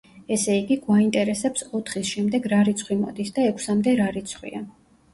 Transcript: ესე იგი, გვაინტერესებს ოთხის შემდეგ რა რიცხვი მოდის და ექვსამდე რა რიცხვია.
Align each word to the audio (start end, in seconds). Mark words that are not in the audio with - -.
ესე 0.35 0.53
იგი, 0.61 0.77
გვაინტერესებს 0.85 1.67
ოთხის 1.81 2.15
შემდეგ 2.15 2.51
რა 2.57 2.65
რიცხვი 2.73 3.01
მოდის 3.05 3.33
და 3.39 3.49
ექვსამდე 3.55 3.99
რა 4.05 4.13
რიცხვია. 4.21 4.69